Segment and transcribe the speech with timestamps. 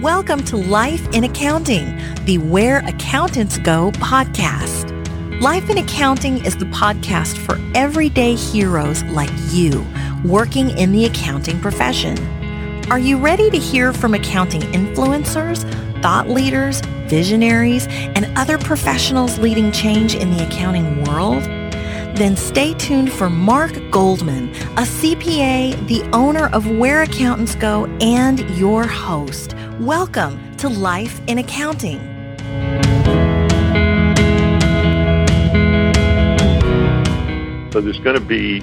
[0.00, 4.88] Welcome to Life in Accounting, the Where Accountants Go podcast.
[5.42, 9.86] Life in Accounting is the podcast for everyday heroes like you
[10.24, 12.18] working in the accounting profession.
[12.90, 19.72] Are you ready to hear from accounting influencers, thought leaders, visionaries, and other professionals leading
[19.72, 21.42] change in the accounting world?
[22.14, 28.48] Then stay tuned for Mark Goldman, a CPA, the owner of Where Accountants Go, and
[28.56, 29.56] your host.
[29.80, 31.98] Welcome to Life in Accounting.
[37.72, 38.60] So there's going to be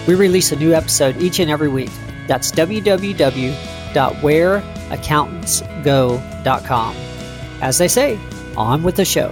[0.06, 1.90] We release a new episode each and every week.
[2.26, 3.52] That's www.where
[4.88, 6.96] accountantsgo.com.
[7.60, 8.18] As they say,
[8.56, 9.28] on with the show.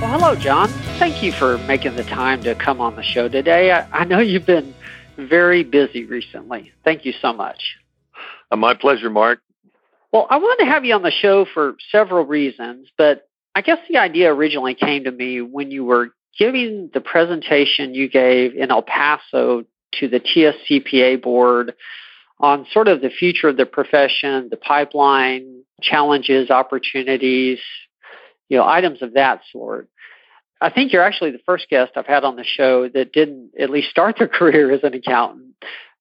[0.00, 0.70] Well, hello, John.
[0.98, 3.70] Thank you for making the time to come on the show today.
[3.70, 4.74] I, I know you've been
[5.18, 6.72] very busy recently.
[6.84, 7.76] Thank you so much.
[8.50, 9.40] Uh, my pleasure, Mark.
[10.10, 13.78] Well, I wanted to have you on the show for several reasons, but I guess
[13.90, 18.70] the idea originally came to me when you were giving the presentation you gave in
[18.70, 19.64] El Paso
[20.00, 21.74] to the TSCPA board
[22.40, 27.58] on sort of the future of the profession, the pipeline, challenges, opportunities,
[28.48, 29.90] you know, items of that sort.
[30.60, 33.70] I think you're actually the first guest I've had on the show that didn't at
[33.70, 35.54] least start their career as an accountant.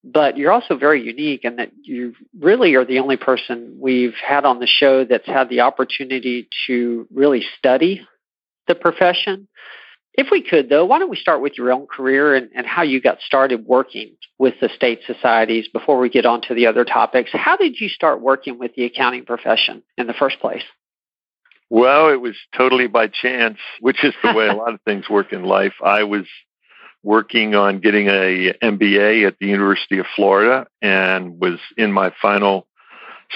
[0.04, 4.46] But you're also very unique in that you really are the only person we've had
[4.46, 8.06] on the show that's had the opportunity to really study
[8.68, 9.48] the profession
[10.18, 12.84] if we could, though, why don't we start with your own career and, and how
[12.84, 16.86] you got started working with the state societies before we get on to the other
[16.86, 17.32] topics?
[17.34, 20.64] How did you start working with the accounting profession in the first place?
[21.70, 25.34] Well, it was totally by chance, which is the way a lot of things work
[25.34, 25.74] in life.
[25.84, 26.26] I was
[27.04, 32.68] working on getting a MBA at the University of Florida and was in my final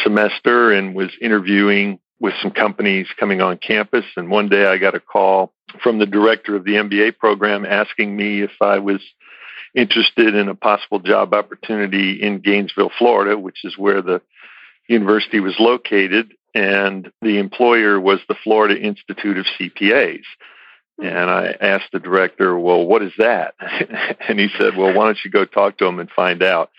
[0.03, 4.06] semester and was interviewing with some companies coming on campus.
[4.18, 8.16] And one day I got a call from the director of the MBA program asking
[8.16, 9.01] me if I was
[9.75, 14.22] interested in a possible job opportunity in Gainesville, Florida, which is where the
[14.88, 16.34] university was located.
[16.54, 20.24] And the employer was the Florida Institute of CPAs.
[21.00, 21.06] Hmm.
[21.06, 23.56] And I asked the director, well, what is that?
[24.28, 26.72] and he said, well, why don't you go talk to them and find out?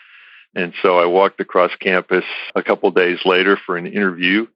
[0.54, 4.46] And so I walked across campus a couple days later for an interview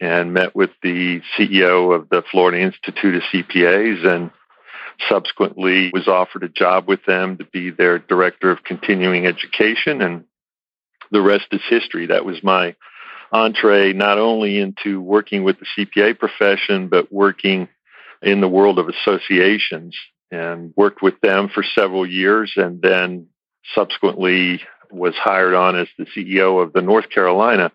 [0.00, 4.30] and met with the CEO of the Florida Institute of CPAs and
[5.08, 10.24] subsequently was offered a job with them to be their director of continuing education and
[11.10, 12.74] the rest is history that was my
[13.32, 17.68] entree not only into working with the CPA profession but working
[18.22, 19.96] in the world of associations
[20.30, 23.26] and worked with them for several years and then
[23.74, 24.60] subsequently
[24.90, 27.70] was hired on as the CEO of the North Carolina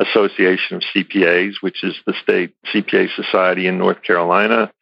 [0.00, 4.72] Association of CPAs, which is the state CPA society in North Carolina.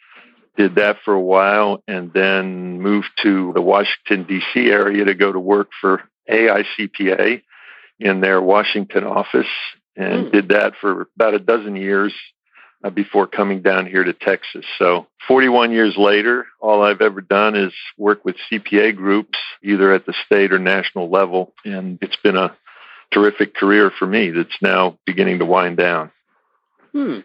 [0.56, 4.70] Did that for a while and then moved to the Washington, D.C.
[4.70, 7.42] area to go to work for AICPA
[7.98, 9.46] in their Washington office
[9.96, 10.32] and mm.
[10.32, 12.14] did that for about a dozen years
[12.84, 14.64] uh, before coming down here to Texas.
[14.78, 20.06] So 41 years later, all I've ever done is work with CPA groups, either at
[20.06, 21.52] the state or national level.
[21.64, 22.56] And it's been a
[23.12, 26.10] terrific career for me that's now beginning to wind down.
[26.92, 27.20] Hmm.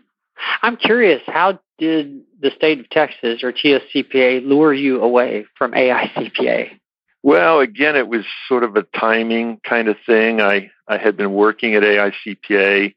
[0.61, 6.79] I'm curious, how did the state of Texas or TSCPA lure you away from AICPA?
[7.27, 10.39] Well, again, it was sort of a timing kind of thing.
[10.39, 12.95] I, I had been working at AICPA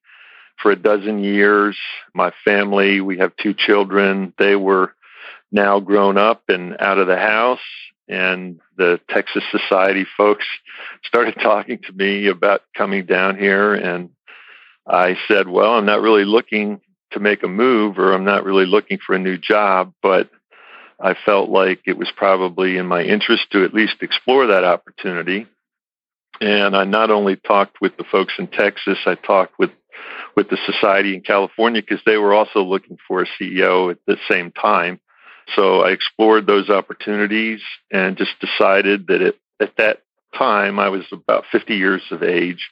[0.62, 1.76] for a dozen years.
[2.14, 4.32] My family, we have two children.
[4.38, 4.94] They were
[5.50, 7.58] now grown up and out of the house.
[8.08, 10.46] And the Texas Society folks
[11.04, 13.74] started talking to me about coming down here.
[13.74, 14.10] And
[14.86, 16.80] I said, Well, I'm not really looking
[17.10, 20.30] to make a move or I'm not really looking for a new job, but
[21.02, 25.46] I felt like it was probably in my interest to at least explore that opportunity.
[26.40, 29.70] And I not only talked with the folks in Texas, I talked with
[30.36, 34.16] with the society in California because they were also looking for a CEO at the
[34.30, 35.00] same time.
[35.56, 37.60] So I explored those opportunities
[37.90, 40.02] and just decided that it, at that
[40.36, 42.70] time I was about 50 years of age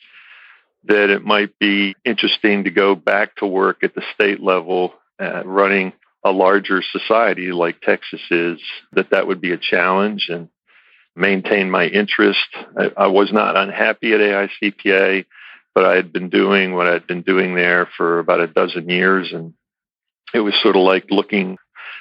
[0.85, 5.43] that it might be interesting to go back to work at the state level uh,
[5.45, 5.93] running
[6.29, 8.61] a larger society like Texas is,
[8.93, 10.49] that that would be a challenge and
[11.17, 12.47] maintain my interest.
[12.77, 15.25] I, I was not unhappy at AICPA,
[15.75, 19.33] but I had been doing what I'd been doing there for about a dozen years.
[19.33, 19.55] And
[20.35, 21.57] it was sort of like looking,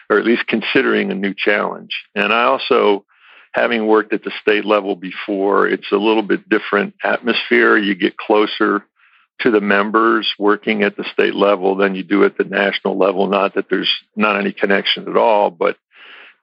[0.09, 2.03] or at least considering a new challenge.
[2.13, 3.05] And I also,
[3.53, 7.77] having worked at the state level before, it's a little bit different atmosphere.
[7.77, 8.83] You get closer
[9.39, 13.27] to the members working at the state level than you do at the national level.
[13.27, 15.77] Not that there's not any connection at all, but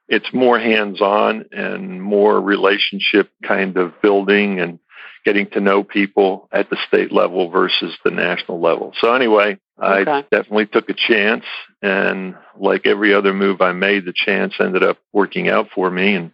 [0.07, 4.79] it's more hands on and more relationship kind of building and
[5.25, 8.93] getting to know people at the state level versus the national level.
[9.01, 10.11] So, anyway, okay.
[10.11, 11.45] I definitely took a chance.
[11.81, 16.15] And like every other move I made, the chance ended up working out for me.
[16.15, 16.31] And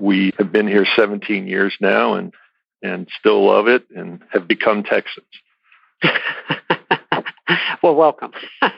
[0.00, 2.34] we have been here 17 years now and,
[2.82, 5.26] and still love it and have become Texans.
[7.82, 8.32] well, welcome.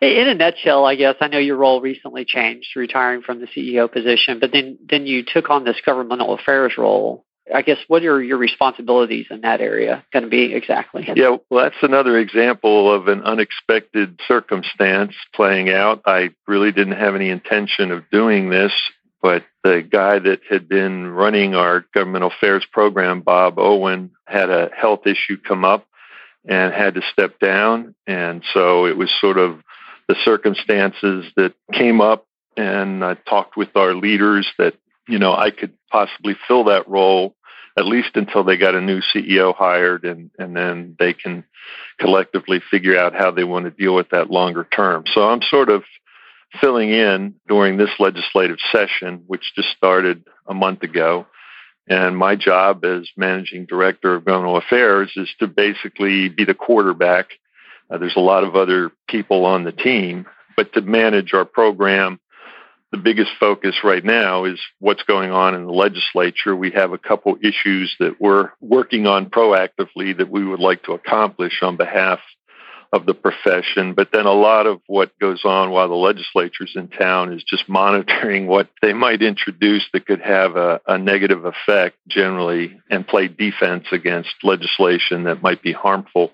[0.00, 3.90] In a nutshell, I guess I know your role recently changed, retiring from the CEO
[3.90, 7.24] position, but then then you took on this governmental affairs role.
[7.52, 11.08] I guess what are your responsibilities in that area going to be exactly?
[11.14, 16.02] Yeah, well, that's another example of an unexpected circumstance playing out.
[16.06, 18.72] I really didn't have any intention of doing this,
[19.22, 24.70] but the guy that had been running our government affairs program, Bob Owen, had a
[24.76, 25.86] health issue come up
[26.44, 27.94] and had to step down.
[28.06, 29.60] And so it was sort of
[30.08, 32.26] the circumstances that came up.
[32.56, 34.74] And I talked with our leaders that,
[35.08, 37.36] you know, I could possibly fill that role
[37.78, 41.44] at least until they got a new CEO hired and, and then they can
[41.98, 45.04] collectively figure out how they want to deal with that longer term.
[45.14, 45.84] So I'm sort of
[46.60, 51.26] filling in during this legislative session, which just started a month ago.
[51.88, 57.30] And my job as managing director of governmental affairs is to basically be the quarterback.
[57.90, 60.26] Uh, there's a lot of other people on the team,
[60.56, 62.20] but to manage our program,
[62.92, 66.54] the biggest focus right now is what's going on in the legislature.
[66.54, 70.92] We have a couple issues that we're working on proactively that we would like to
[70.92, 72.20] accomplish on behalf
[72.92, 73.94] of the profession.
[73.94, 77.68] But then a lot of what goes on while the legislature's in town is just
[77.68, 83.28] monitoring what they might introduce that could have a, a negative effect generally and play
[83.28, 86.32] defense against legislation that might be harmful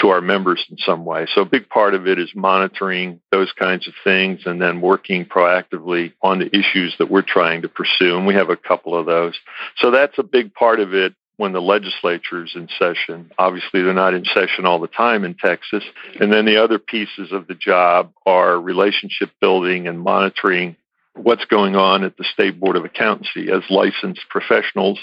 [0.00, 1.26] to our members in some way.
[1.34, 5.24] So a big part of it is monitoring those kinds of things and then working
[5.24, 8.16] proactively on the issues that we're trying to pursue.
[8.16, 9.38] And we have a couple of those.
[9.78, 13.30] So that's a big part of it when the legislature's in session.
[13.38, 15.84] Obviously, they're not in session all the time in Texas.
[16.18, 20.76] And then the other pieces of the job are relationship building and monitoring
[21.14, 24.98] what's going on at the State Board of Accountancy as licensed professionals.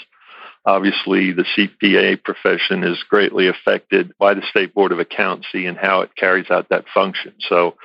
[0.66, 6.00] Obviously, the CPA profession is greatly affected by the State Board of Accountancy and how
[6.00, 7.34] it carries out that function.
[7.48, 7.76] So,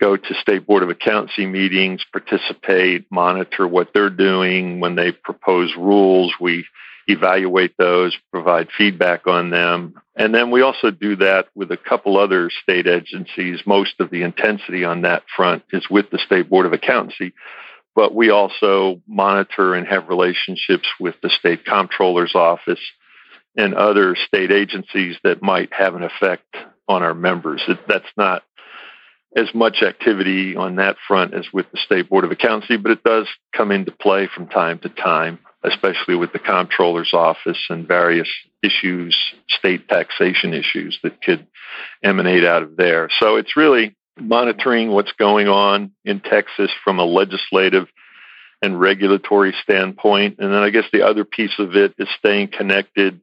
[0.00, 5.74] go to State Board of Accountancy meetings, participate, monitor what they're doing when they propose
[5.76, 6.32] rules.
[6.40, 6.64] We
[7.12, 9.94] evaluate those, provide feedback on them.
[10.16, 13.60] And then we also do that with a couple other state agencies.
[13.66, 17.32] Most of the intensity on that front is with the State Board of Accountancy.
[17.94, 22.80] But we also monitor and have relationships with the State Comptroller's Office
[23.56, 26.56] and other state agencies that might have an effect
[26.88, 27.62] on our members.
[27.88, 28.42] That's not
[29.36, 33.02] as much activity on that front as with the State Board of Accountancy, but it
[33.04, 38.28] does come into play from time to time especially with the comptroller's office and various
[38.62, 39.16] issues,
[39.48, 41.46] state taxation issues that could
[42.02, 43.08] emanate out of there.
[43.18, 47.88] So it's really monitoring what's going on in Texas from a legislative
[48.62, 50.36] and regulatory standpoint.
[50.38, 53.20] And then I guess the other piece of it is staying connected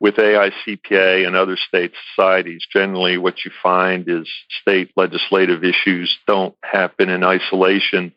[0.00, 4.28] with AICPA and other state societies, generally what you find is
[4.60, 8.12] state legislative issues don't happen in isolation.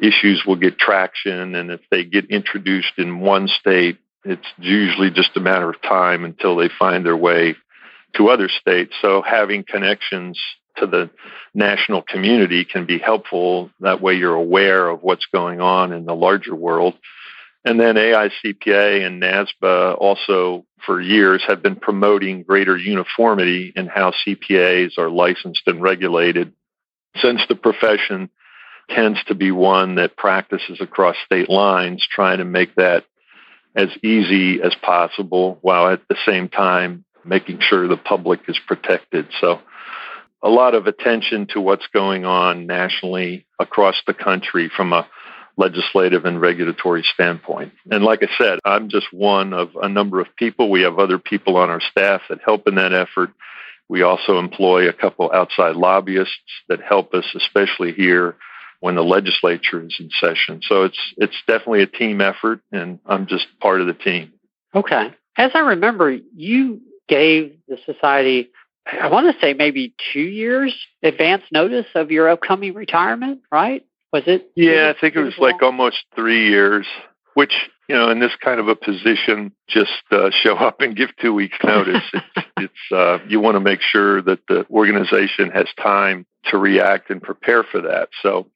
[0.00, 5.36] Issues will get traction, and if they get introduced in one state, it's usually just
[5.36, 7.54] a matter of time until they find their way
[8.16, 8.94] to other states.
[9.00, 10.38] So having connections
[10.76, 11.10] to the
[11.54, 13.70] national community can be helpful.
[13.80, 16.94] That way you're aware of what's going on in the larger world.
[17.64, 24.12] And then AICPA and NASBA also for years have been promoting greater uniformity in how
[24.26, 26.54] CPAs are licensed and regulated
[27.20, 28.30] since the profession
[28.90, 33.04] tends to be one that practices across state lines, trying to make that
[33.74, 39.26] as easy as possible while at the same time making sure the public is protected.
[39.40, 39.60] So
[40.42, 45.06] a lot of attention to what's going on nationally across the country from a
[45.56, 47.72] legislative and regulatory standpoint.
[47.90, 50.70] And like I said, I'm just one of a number of people.
[50.70, 53.30] We have other people on our staff that help in that effort.
[53.88, 58.36] We also employ a couple outside lobbyists that help us, especially here
[58.80, 60.60] when the legislature is in session.
[60.62, 64.32] So it's it's definitely a team effort, and I'm just part of the team.
[64.74, 65.10] Okay.
[65.36, 68.50] As I remember, you gave the society,
[68.86, 73.84] I want to say maybe two years advance notice of your upcoming retirement, right?
[74.12, 74.50] Was it?
[74.56, 76.86] Yeah, I think it was like almost three years,
[77.34, 77.52] which,
[77.90, 81.34] you know, in this kind of a position, just uh, show up and give two
[81.34, 82.04] weeks notice.
[82.14, 87.10] it's, it's uh, you want to make sure that the organization has time to react
[87.10, 88.10] and prepare for that.
[88.22, 88.46] So,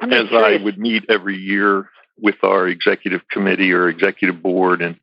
[0.00, 0.30] as curious.
[0.32, 4.96] I would meet every year with our executive committee or executive board and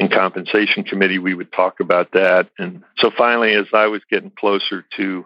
[0.00, 2.48] and compensation committee, we would talk about that.
[2.58, 5.24] And so finally, as I was getting closer to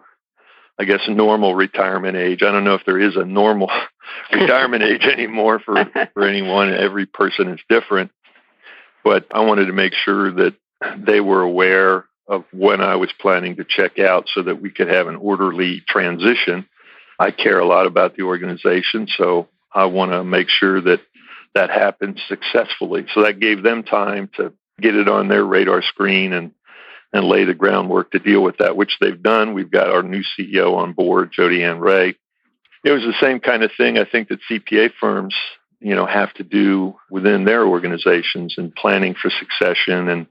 [0.77, 2.43] I guess, normal retirement age.
[2.43, 3.71] I don't know if there is a normal
[4.31, 6.73] retirement age anymore for, for anyone.
[6.73, 8.11] Every person is different.
[9.03, 10.55] But I wanted to make sure that
[10.97, 14.87] they were aware of when I was planning to check out so that we could
[14.87, 16.67] have an orderly transition.
[17.19, 21.01] I care a lot about the organization, so I want to make sure that
[21.53, 23.05] that happens successfully.
[23.13, 26.51] So that gave them time to get it on their radar screen and
[27.13, 29.53] and lay the groundwork to deal with that, which they've done.
[29.53, 32.15] We've got our new CEO on board, Jodi Ann Ray.
[32.85, 35.35] It was the same kind of thing I think that CPA firms,
[35.79, 40.27] you know, have to do within their organizations and planning for succession and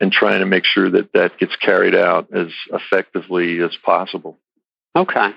[0.00, 4.40] and trying to make sure that that gets carried out as effectively as possible.
[4.96, 5.30] Okay.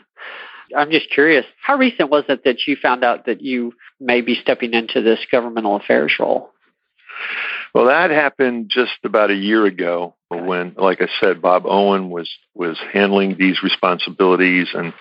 [0.76, 4.34] I'm just curious, how recent was it that you found out that you may be
[4.42, 6.50] stepping into this governmental affairs role?
[7.74, 12.30] Well, that happened just about a year ago when, like I said, Bob Owen was
[12.56, 14.94] was handling these responsibilities, and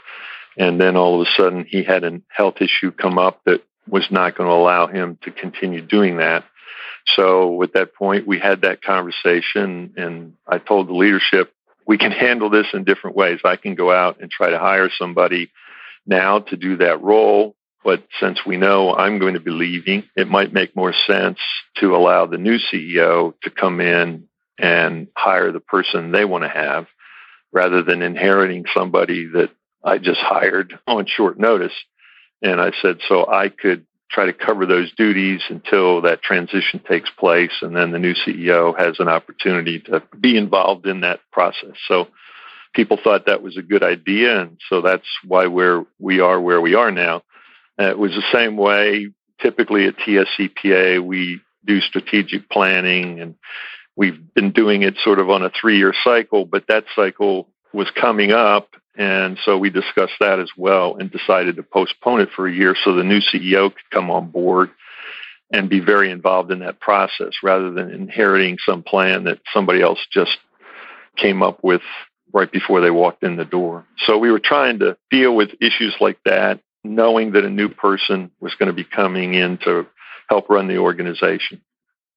[0.56, 4.06] and then all of a sudden he had a health issue come up that was
[4.10, 6.44] not going to allow him to continue doing that.
[7.14, 11.52] So at that point, we had that conversation, and I told the leadership
[11.86, 13.38] we can handle this in different ways.
[13.44, 15.52] I can go out and try to hire somebody
[16.04, 17.54] now to do that role
[17.86, 21.38] but since we know I'm going to be leaving, it might make more sense
[21.76, 24.26] to allow the new CEO to come in
[24.58, 26.88] and hire the person they want to have
[27.52, 29.50] rather than inheriting somebody that
[29.86, 31.72] I just hired on short notice.
[32.42, 37.08] And I said, so I could try to cover those duties until that transition takes
[37.10, 37.52] place.
[37.62, 41.76] And then the new CEO has an opportunity to be involved in that process.
[41.88, 42.08] So
[42.74, 44.40] people thought that was a good idea.
[44.40, 47.22] And so that's why we're, we are where we are now.
[47.78, 49.08] It was the same way.
[49.40, 53.34] Typically at TSCPA, we do strategic planning and
[53.96, 57.90] we've been doing it sort of on a three year cycle, but that cycle was
[57.90, 58.68] coming up.
[58.96, 62.74] And so we discussed that as well and decided to postpone it for a year
[62.82, 64.70] so the new CEO could come on board
[65.52, 70.00] and be very involved in that process rather than inheriting some plan that somebody else
[70.10, 70.38] just
[71.16, 71.82] came up with
[72.32, 73.84] right before they walked in the door.
[74.06, 78.30] So we were trying to deal with issues like that knowing that a new person
[78.40, 79.86] was going to be coming in to
[80.28, 81.60] help run the organization.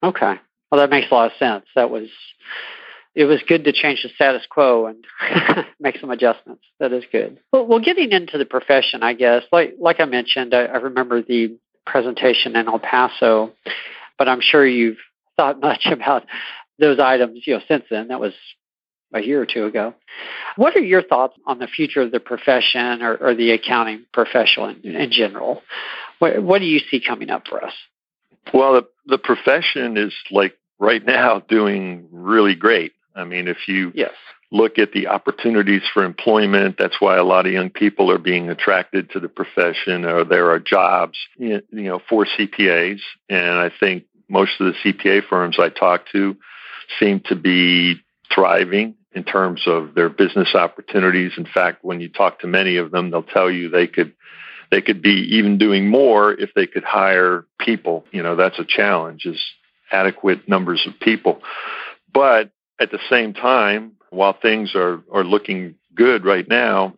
[0.02, 0.34] Okay.
[0.70, 1.66] Well, that makes a lot of sense.
[1.74, 2.08] That was
[3.14, 5.04] it was good to change the status quo and
[5.80, 6.62] make some adjustments.
[6.78, 7.38] That is good.
[7.52, 11.22] Well, well, getting into the profession, I guess, like like I mentioned, I, I remember
[11.22, 13.52] the presentation in El Paso,
[14.18, 14.98] but I'm sure you've
[15.36, 16.24] thought much about
[16.78, 18.08] those items, you know, since then.
[18.08, 18.34] That was
[19.12, 19.94] a year or two ago.
[20.56, 24.80] What are your thoughts on the future of the profession or, or the accounting profession
[24.84, 25.62] in, in general?
[26.18, 27.72] What, what, do you see coming up for us?
[28.54, 32.92] Well, the, the profession is like right now doing really great.
[33.14, 34.12] I mean, if you yes.
[34.50, 38.48] look at the opportunities for employment, that's why a lot of young people are being
[38.48, 43.00] attracted to the profession, or there are jobs, you know, for CPAs.
[43.28, 46.36] And I think most of the CPA firms I talk to
[46.98, 47.96] seem to be
[48.32, 51.32] thriving in terms of their business opportunities.
[51.36, 54.12] In fact, when you talk to many of them, they'll tell you they could
[54.70, 58.04] they could be even doing more if they could hire people.
[58.12, 59.40] You know, that's a challenge is
[59.90, 61.40] adequate numbers of people.
[62.12, 66.94] But at the same time, while things are, are looking good right now,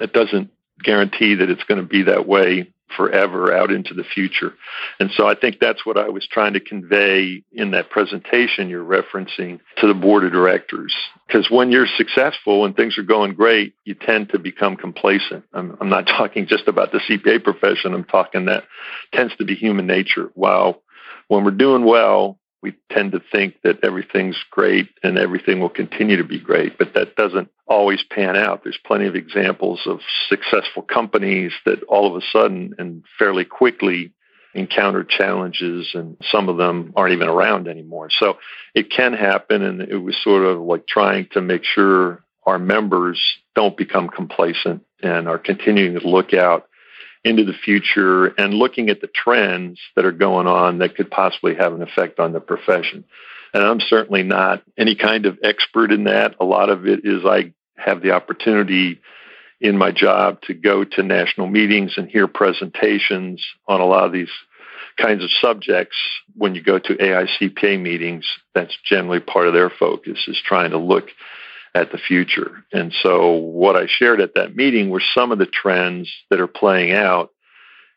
[0.00, 0.50] it doesn't
[0.82, 4.52] guarantee that it's going to be that way forever out into the future.
[5.00, 8.84] And so I think that's what I was trying to convey in that presentation you're
[8.84, 10.94] referencing to the board of directors.
[11.26, 15.44] Because when you're successful and things are going great, you tend to become complacent.
[15.54, 18.64] I'm, I'm not talking just about the CPA profession, I'm talking that
[19.12, 20.30] tends to be human nature.
[20.34, 20.82] While
[21.28, 26.16] when we're doing well, we tend to think that everything's great and everything will continue
[26.16, 28.62] to be great, but that doesn't always pan out.
[28.62, 34.12] There's plenty of examples of successful companies that all of a sudden and fairly quickly
[34.54, 38.10] encounter challenges and some of them aren't even around anymore.
[38.10, 38.38] So
[38.74, 43.20] it can happen and it was sort of like trying to make sure our members
[43.54, 46.68] don't become complacent and are continuing to look out
[47.24, 51.54] into the future and looking at the trends that are going on that could possibly
[51.54, 53.04] have an effect on the profession.
[53.54, 56.36] And I'm certainly not any kind of expert in that.
[56.40, 59.00] A lot of it is I have the opportunity
[59.60, 64.12] in my job to go to national meetings and hear presentations on a lot of
[64.12, 64.30] these
[64.96, 65.96] kinds of subjects.
[66.34, 70.78] When you go to AICPA meetings, that's generally part of their focus is trying to
[70.78, 71.08] look
[71.74, 72.64] at the future.
[72.72, 76.46] And so what I shared at that meeting were some of the trends that are
[76.46, 77.30] playing out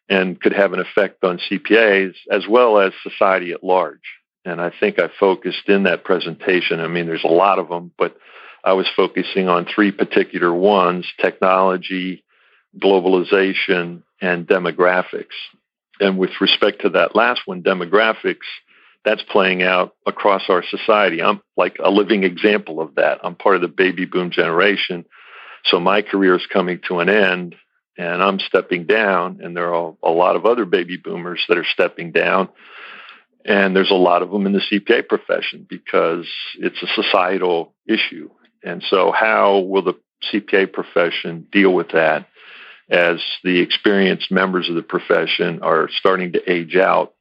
[0.07, 3.99] and could have an effect on CPAs as well as society at large.
[4.45, 6.79] And I think I focused in that presentation.
[6.79, 8.15] I mean, there's a lot of them, but
[8.63, 12.23] I was focusing on three particular ones technology,
[12.77, 15.35] globalization, and demographics.
[15.99, 18.45] And with respect to that last one, demographics,
[19.05, 21.21] that's playing out across our society.
[21.21, 23.19] I'm like a living example of that.
[23.23, 25.05] I'm part of the baby boom generation.
[25.65, 27.55] So my career is coming to an end
[27.97, 31.65] and I'm stepping down, and there are a lot of other baby boomers that are
[31.65, 32.49] stepping down.
[33.45, 38.29] And there's a lot of them in the CPA profession because it's a societal issue.
[38.63, 39.93] And so, how will the
[40.33, 42.27] CPA profession deal with that
[42.89, 47.14] as the experienced members of the profession are starting to age out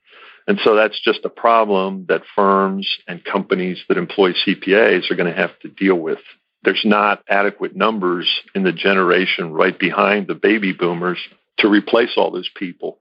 [0.47, 5.33] and so that's just a problem that firms and companies that employ CPAs are going
[5.33, 6.19] to have to deal with.
[6.63, 11.19] There's not adequate numbers in the generation right behind the baby boomers
[11.59, 12.99] to replace all those people.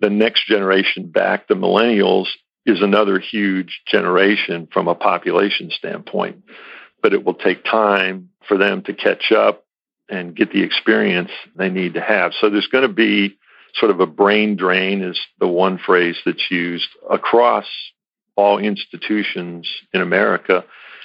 [0.00, 2.26] The next generation back, the millennials,
[2.64, 6.42] is another huge generation from a population standpoint.
[7.00, 9.64] But it will take time for them to catch up
[10.08, 12.32] and get the experience they need to have.
[12.40, 13.38] So there's going to be
[13.78, 17.66] sort of a brain drain is the one phrase that's used across
[18.36, 20.64] all institutions in America,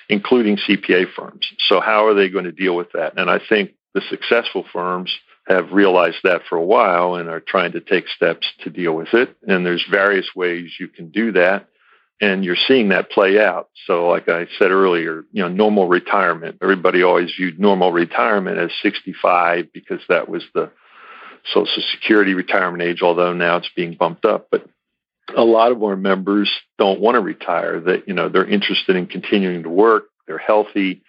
[0.09, 1.47] including CPA firms.
[1.67, 3.17] So, how are they going to deal with that?
[3.17, 5.11] And I think the successful firms
[5.47, 9.13] have realized that for a while and are trying to take steps to deal with
[9.13, 9.35] it.
[9.47, 11.67] And there's various ways you can do that.
[12.21, 13.69] And you're seeing that play out.
[13.87, 16.57] So, like I said earlier, you know, normal retirement.
[16.61, 20.71] Everybody always viewed normal retirement as 65 because that was the
[21.45, 24.47] Social Security retirement age, although now it's being bumped up.
[24.51, 24.65] But
[25.35, 27.79] a lot of our members don't want to retire.
[27.79, 30.05] That you know they're interested in continuing to work.
[30.27, 31.03] They're healthy.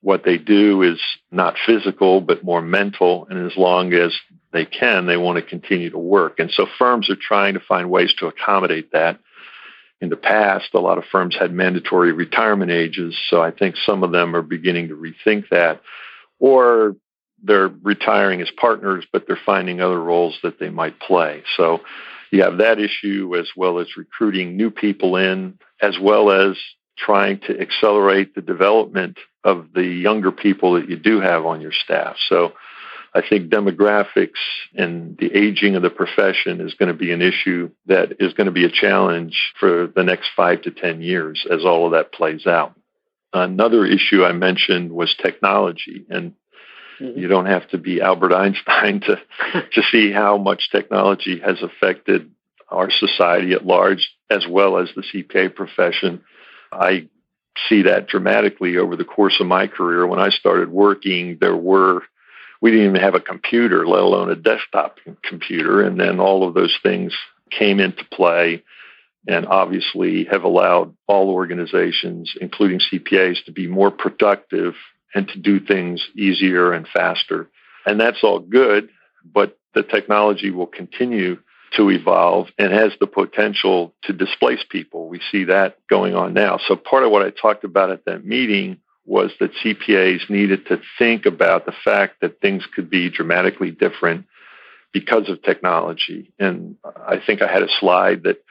[0.00, 3.26] What they do is not physical, but more mental.
[3.30, 4.14] And as long as
[4.52, 6.38] they can, they want to continue to work.
[6.38, 9.18] And so firms are trying to find ways to accommodate that.
[10.00, 13.16] In the past, a lot of firms had mandatory retirement ages.
[13.30, 15.80] So I think some of them are beginning to rethink that.
[16.38, 16.96] Or
[17.44, 21.42] they're retiring as partners, but they're finding other roles that they might play.
[21.56, 21.80] So
[22.30, 26.56] you have that issue as well as recruiting new people in, as well as
[26.96, 31.72] trying to accelerate the development of the younger people that you do have on your
[31.72, 32.16] staff.
[32.28, 32.52] So
[33.14, 34.40] I think demographics
[34.74, 38.46] and the aging of the profession is going to be an issue that is going
[38.46, 42.12] to be a challenge for the next five to 10 years as all of that
[42.12, 42.74] plays out.
[43.32, 46.04] Another issue I mentioned was technology.
[46.08, 46.34] And
[47.00, 47.18] Mm-hmm.
[47.18, 49.16] You don't have to be Albert Einstein to
[49.72, 52.30] to see how much technology has affected
[52.68, 56.22] our society at large, as well as the CPA profession.
[56.72, 57.08] I
[57.68, 60.06] see that dramatically over the course of my career.
[60.06, 62.02] When I started working, there were
[62.60, 66.54] we didn't even have a computer, let alone a desktop computer, and then all of
[66.54, 67.14] those things
[67.50, 68.62] came into play
[69.26, 74.74] and obviously have allowed all organizations, including CPAs, to be more productive
[75.14, 77.48] and to do things easier and faster.
[77.86, 78.88] And that's all good,
[79.24, 81.38] but the technology will continue
[81.76, 85.08] to evolve and has the potential to displace people.
[85.08, 86.58] We see that going on now.
[86.58, 90.80] So part of what I talked about at that meeting was that CPAs needed to
[90.98, 94.26] think about the fact that things could be dramatically different
[94.92, 96.32] because of technology.
[96.38, 98.43] And I think I had a slide that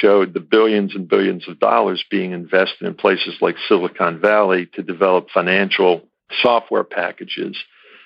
[0.00, 4.82] showed the billions and billions of dollars being invested in places like Silicon Valley to
[4.82, 6.02] develop financial
[6.40, 7.56] software packages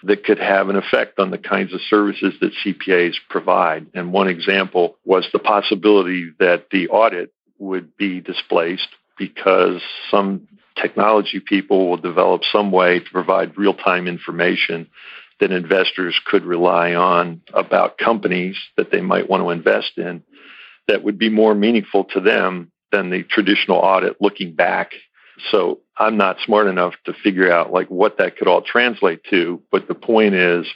[0.02, 3.86] that could have an effect on the kinds of services that CPAs provide.
[3.94, 10.46] And one example was the possibility that the audit would be displaced because some
[10.80, 14.88] technology people will develop some way to provide real time information
[15.40, 20.22] that investors could rely on about companies that they might want to invest in
[20.88, 24.92] that would be more meaningful to them than the traditional audit looking back.
[25.50, 29.62] So I'm not smart enough to figure out like what that could all translate to,
[29.70, 30.66] but the point is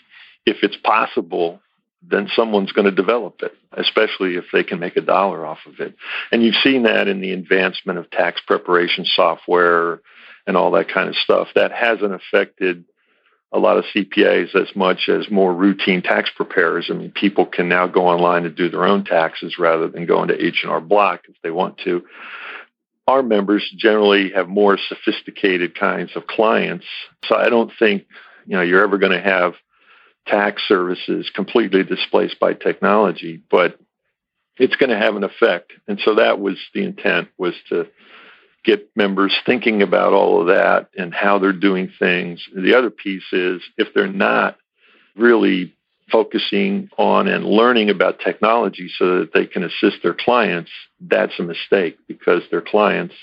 [0.46, 1.60] if it's possible,
[2.02, 5.80] then someone's going to develop it, especially if they can make a dollar off of
[5.80, 5.94] it.
[6.32, 10.00] And you've seen that in the advancement of tax preparation software
[10.46, 11.48] and all that kind of stuff.
[11.54, 12.84] That hasn't affected
[13.52, 16.88] a lot of CPAs as much as more routine tax preparers.
[16.90, 20.28] I mean, people can now go online and do their own taxes rather than going
[20.28, 22.04] to H&R Block if they want to.
[23.08, 26.86] Our members generally have more sophisticated kinds of clients,
[27.24, 28.06] so I don't think
[28.46, 29.54] you know you're ever going to have
[30.26, 33.80] tax services completely displaced by technology, but
[34.58, 35.72] it's going to have an effect.
[35.88, 37.88] And so that was the intent was to
[38.64, 42.46] get members thinking about all of that and how they're doing things.
[42.54, 44.56] The other piece is if they're not
[45.16, 45.74] really
[46.10, 50.70] focusing on and learning about technology so that they can assist their clients,
[51.00, 53.14] that's a mistake because their clients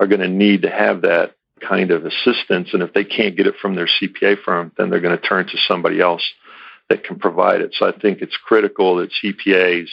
[0.00, 2.70] are going to need to have that kind of assistance.
[2.72, 5.46] And if they can't get it from their CPA firm, then they're going to turn
[5.46, 6.22] to somebody else
[6.88, 7.74] that can provide it.
[7.78, 9.88] So I think it's critical that CPAs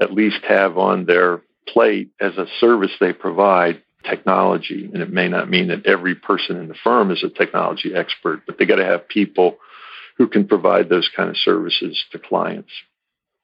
[0.00, 4.88] at least have on their plate as a service they provide technology.
[4.92, 8.42] And it may not mean that every person in the firm is a technology expert,
[8.46, 9.58] but they got to have people
[10.16, 12.70] who can provide those kind of services to clients.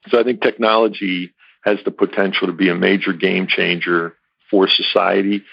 [0.08, 1.32] So I think technology
[1.64, 4.14] has the potential to be a major game changer
[4.50, 5.44] for society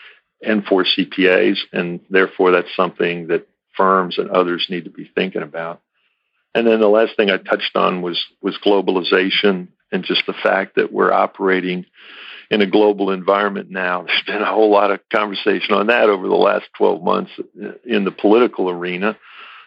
[0.41, 1.58] and for CPAs.
[1.72, 5.82] And therefore, that's something that firms and others need to be thinking about.
[6.56, 10.76] And then the last thing I touched on was, was globalization and just the fact
[10.76, 11.86] that we're operating
[12.49, 14.03] in a global environment now.
[14.03, 17.31] There's been a whole lot of conversation on that over the last 12 months
[17.85, 19.17] in the political arena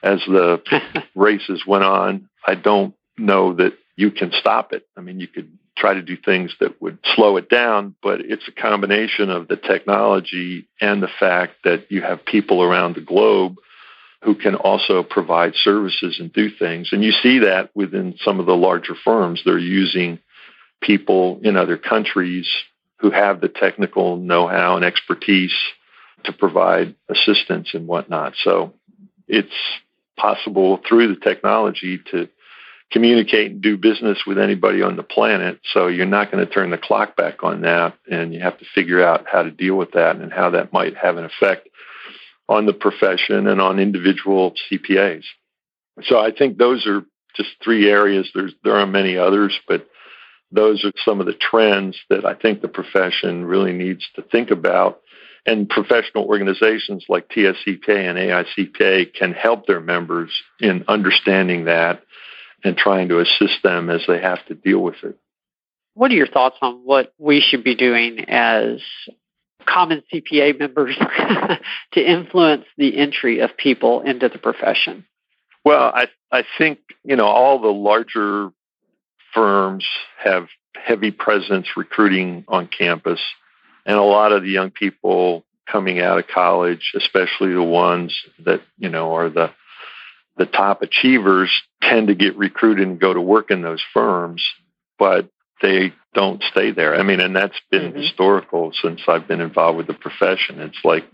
[0.02, 0.60] as the
[1.14, 2.28] races went on.
[2.46, 4.86] I don't know that you can stop it.
[4.96, 8.46] I mean, you could try to do things that would slow it down, but it's
[8.48, 13.56] a combination of the technology and the fact that you have people around the globe
[14.22, 16.90] who can also provide services and do things.
[16.92, 19.42] And you see that within some of the larger firms.
[19.44, 20.18] They're using
[20.80, 22.48] people in other countries
[23.02, 25.54] who have the technical know how and expertise
[26.24, 28.34] to provide assistance and whatnot.
[28.42, 28.72] So
[29.26, 29.50] it's
[30.16, 32.28] possible through the technology to
[32.92, 35.58] communicate and do business with anybody on the planet.
[35.72, 37.94] So you're not going to turn the clock back on that.
[38.08, 40.96] And you have to figure out how to deal with that and how that might
[40.96, 41.68] have an effect
[42.48, 45.24] on the profession and on individual CPAs.
[46.04, 47.02] So I think those are
[47.34, 48.30] just three areas.
[48.32, 49.88] There's there are many others, but
[50.52, 54.50] those are some of the trends that I think the profession really needs to think
[54.50, 55.00] about.
[55.44, 62.02] And professional organizations like TSCPA and AICPA can help their members in understanding that
[62.62, 65.18] and trying to assist them as they have to deal with it.
[65.94, 68.80] What are your thoughts on what we should be doing as
[69.66, 70.96] common CPA members
[71.92, 75.04] to influence the entry of people into the profession?
[75.64, 78.50] Well, I I think you know all the larger
[79.32, 79.86] firms
[80.22, 83.20] have heavy presence recruiting on campus,
[83.86, 88.62] and a lot of the young people coming out of college, especially the ones that
[88.78, 89.50] you know are the
[90.36, 91.50] the top achievers,
[91.82, 94.42] tend to get recruited and go to work in those firms,
[94.98, 95.28] but
[95.60, 96.94] they don't stay there.
[96.94, 98.00] I mean, and that's been mm-hmm.
[98.00, 100.60] historical since I've been involved with the profession.
[100.60, 101.04] It's like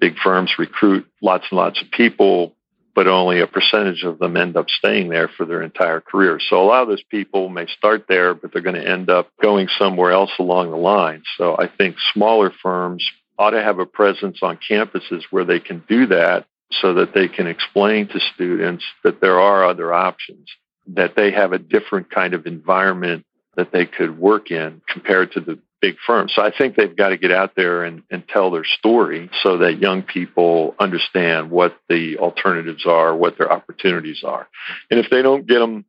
[0.00, 2.54] big firms recruit lots and lots of people,
[2.94, 6.38] but only a percentage of them end up staying there for their entire career.
[6.40, 9.30] So a lot of those people may start there, but they're going to end up
[9.42, 11.22] going somewhere else along the line.
[11.36, 13.04] So I think smaller firms
[13.38, 17.28] ought to have a presence on campuses where they can do that so that they
[17.28, 20.48] can explain to students that there are other options,
[20.88, 23.24] that they have a different kind of environment
[23.56, 26.32] that they could work in compared to the big firms.
[26.34, 29.58] So I think they've got to get out there and, and tell their story so
[29.58, 34.48] that young people understand what the alternatives are, what their opportunities are.
[34.90, 35.84] And if they don't get them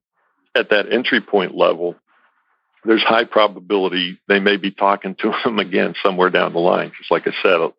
[0.54, 1.96] at that entry point level,
[2.84, 6.90] there's high probability they may be talking to them again somewhere down the line.
[6.90, 7.74] Because, like I said, a,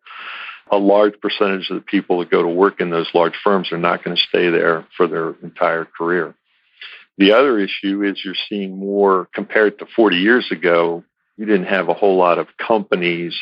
[0.71, 3.77] a large percentage of the people that go to work in those large firms are
[3.77, 6.33] not going to stay there for their entire career.
[7.19, 11.03] The other issue is you're seeing more compared to 40 years ago.
[11.37, 13.35] You didn't have a whole lot of companies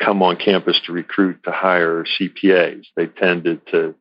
[0.00, 2.86] come on campus to recruit to hire CPAs.
[2.96, 3.94] They tended to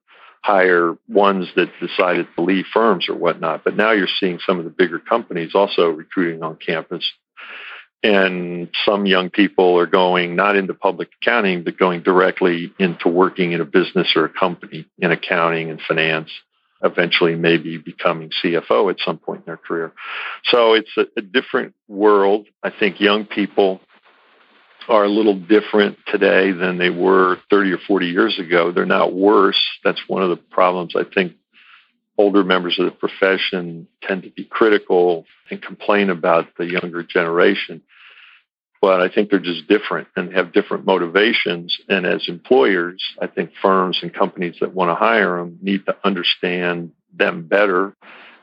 [0.43, 3.63] hire ones that decided to leave firms or whatnot.
[3.63, 7.11] But now you're seeing some of the bigger companies also recruiting on campus.
[8.03, 13.51] And some young people are going not into public accounting, but going directly into working
[13.51, 16.31] in a business or a company in accounting and finance,
[16.83, 19.91] eventually maybe becoming CFO at some point in their career.
[20.45, 22.47] So it's a, a different world.
[22.63, 23.81] I think young people
[24.87, 28.71] are a little different today than they were 30 or 40 years ago.
[28.71, 29.61] They're not worse.
[29.83, 31.33] That's one of the problems I think
[32.17, 37.81] older members of the profession tend to be critical and complain about the younger generation.
[38.81, 41.77] But I think they're just different and have different motivations.
[41.87, 45.95] And as employers, I think firms and companies that want to hire them need to
[46.03, 47.95] understand them better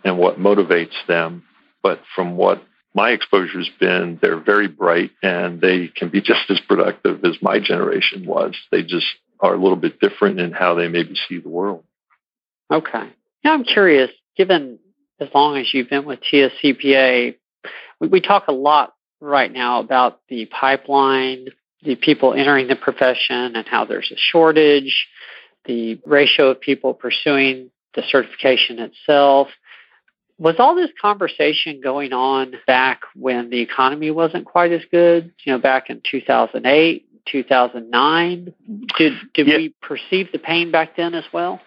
[0.04, 1.42] and what motivates them.
[1.82, 2.62] But from what
[2.94, 7.36] my exposure has been they're very bright and they can be just as productive as
[7.42, 8.54] my generation was.
[8.70, 9.06] They just
[9.40, 11.84] are a little bit different in how they maybe see the world.
[12.72, 13.08] Okay.
[13.44, 14.78] Now I'm curious, given
[15.20, 17.36] as long as you've been with TSCPA,
[18.00, 21.48] we, we talk a lot right now about the pipeline,
[21.82, 25.08] the people entering the profession and how there's a shortage,
[25.64, 29.48] the ratio of people pursuing the certification itself.
[30.38, 35.32] Was all this conversation going on back when the economy wasn't quite as good?
[35.44, 38.54] You know, back in 2008, 2009?
[38.96, 39.56] Did, did yeah.
[39.56, 41.60] we perceive the pain back then as well?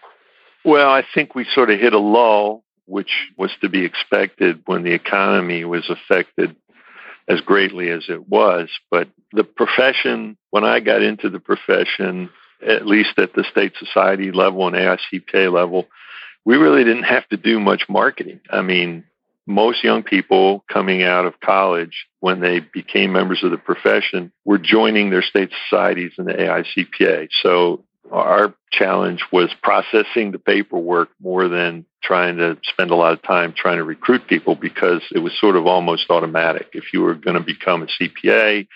[0.64, 4.84] Well, I think we sort of hit a lull, which was to be expected when
[4.84, 6.56] the economy was affected
[7.32, 8.70] as greatly as it was.
[8.90, 12.30] But the profession, when I got into the profession,
[12.66, 15.88] at least at the state society level and AICPA level,
[16.44, 18.42] we really didn't have to do much marketing.
[18.50, 19.06] I mean,
[19.48, 24.58] most young people coming out of college when they became members of the profession were
[24.58, 27.30] joining their state societies and the AICPA.
[27.42, 33.22] So our challenge was processing the paperwork more than trying to spend a lot of
[33.22, 36.70] time trying to recruit people because it was sort of almost automatic.
[36.74, 38.68] If you were going to become a CPA,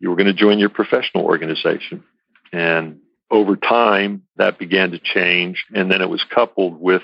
[0.00, 2.04] you were going to join your professional organization.
[2.52, 5.64] And over time, that began to change.
[5.74, 7.02] And then it was coupled with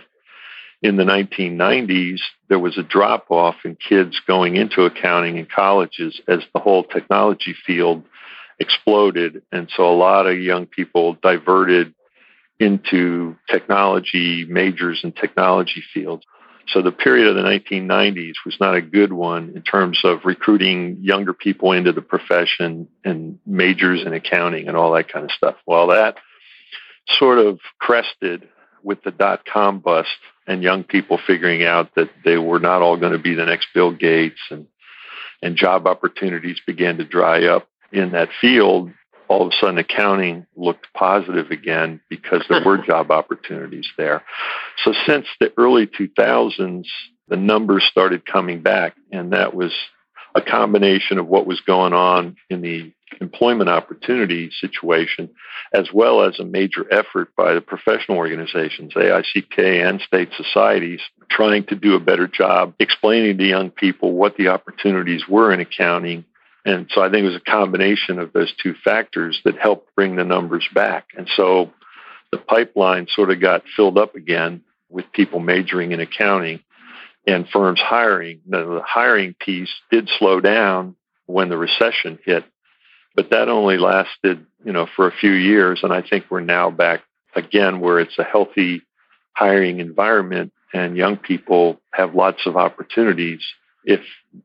[0.83, 6.21] in the 1990s, there was a drop off in kids going into accounting in colleges
[6.27, 8.03] as the whole technology field
[8.61, 9.43] exploded.
[9.51, 11.95] And so a lot of young people diverted
[12.61, 16.25] into technology majors and technology fields.
[16.69, 20.99] So the period of the 1990s was not a good one in terms of recruiting
[21.01, 25.57] younger people into the profession and majors in accounting and all that kind of stuff.
[25.67, 26.19] Well, that
[27.19, 28.49] sort of crested
[28.83, 30.09] with the dot com bust
[30.47, 33.69] and young people figuring out that they were not all going to be the next
[33.75, 34.67] Bill Gates and
[35.43, 38.91] and job opportunities began to dry up in that field
[39.31, 44.25] all of a sudden accounting looked positive again because there were job opportunities there.
[44.85, 46.87] So since the early 2000s,
[47.29, 49.73] the numbers started coming back, and that was
[50.35, 55.31] a combination of what was going on in the employment opportunity situation,
[55.73, 61.65] as well as a major effort by the professional organizations, AICPA and state societies, trying
[61.67, 66.25] to do a better job explaining to young people what the opportunities were in accounting
[66.65, 70.17] and so I think it was a combination of those two factors that helped bring
[70.17, 71.09] the numbers back.
[71.17, 71.73] And so
[72.31, 76.61] the pipeline sort of got filled up again with people majoring in accounting
[77.27, 78.41] and firms hiring.
[78.47, 80.97] Now, the hiring piece did slow down
[81.27, 82.45] when the recession hit,
[83.15, 85.81] but that only lasted, you know, for a few years.
[85.83, 87.03] And I think we're now back
[87.35, 88.83] again where it's a healthy
[89.33, 93.43] hiring environment and young people have lots of opportunities
[93.85, 94.01] if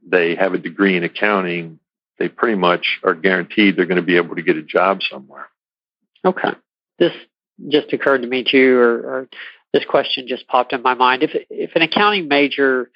[0.07, 1.79] they have a degree in accounting
[2.17, 5.47] they pretty much are guaranteed they're going to be able to get a job somewhere.
[6.25, 6.51] Okay.
[6.99, 7.11] This
[7.69, 9.29] just occurred to me too, or, or
[9.73, 11.23] this question just popped in my mind.
[11.23, 12.89] If if an accounting major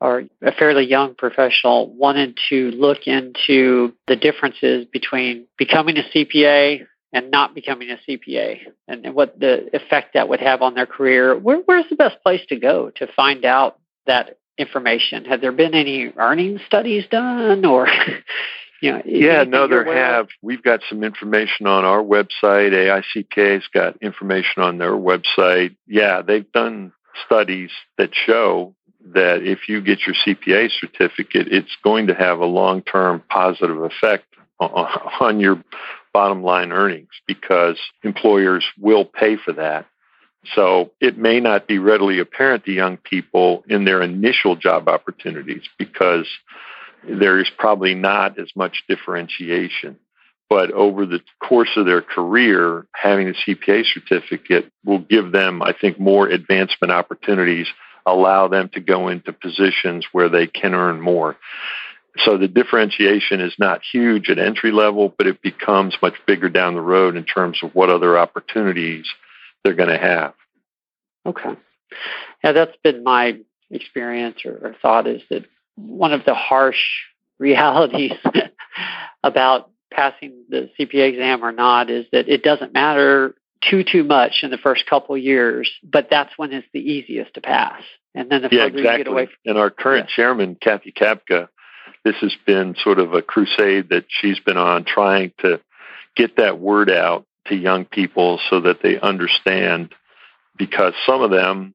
[0.00, 6.86] or a fairly young professional wanted to look into the differences between becoming a CPA
[7.12, 8.58] and not becoming a CPA
[8.88, 12.16] and, and what the effect that would have on their career, where, where's the best
[12.22, 15.24] place to go to find out that information?
[15.24, 17.86] Have there been any earning studies done or
[18.80, 20.28] you know, yeah, no, there have.
[20.42, 22.72] We've got some information on our website.
[22.72, 25.76] AICPA's got information on their website.
[25.86, 26.92] Yeah, they've done
[27.24, 28.74] studies that show
[29.12, 33.82] that if you get your CPA certificate, it's going to have a long term positive
[33.82, 34.24] effect
[34.60, 35.62] on your
[36.12, 39.86] bottom line earnings because employers will pay for that.
[40.54, 45.62] So it may not be readily apparent to young people in their initial job opportunities
[45.78, 46.26] because
[47.08, 49.98] there is probably not as much differentiation.
[50.50, 55.72] But over the course of their career, having a CPA certificate will give them, I
[55.72, 57.66] think, more advancement opportunities,
[58.06, 61.36] allow them to go into positions where they can earn more.
[62.18, 66.74] So the differentiation is not huge at entry level, but it becomes much bigger down
[66.74, 69.06] the road in terms of what other opportunities
[69.64, 70.34] they're going to have.
[71.26, 71.56] Okay.
[72.44, 73.38] Yeah, that's been my
[73.70, 77.02] experience or, or thought is that one of the harsh
[77.38, 78.12] realities
[79.22, 83.34] about passing the CPA exam or not is that it doesn't matter
[83.68, 87.40] too too much in the first couple years, but that's when it's the easiest to
[87.40, 87.82] pass.
[88.14, 88.82] And then the yeah, exactly.
[88.82, 90.16] you get away from and our current yeah.
[90.16, 91.48] chairman, Kathy Kapka,
[92.04, 95.60] this has been sort of a crusade that she's been on trying to
[96.14, 99.94] get that word out to young people so that they understand
[100.56, 101.74] because some of them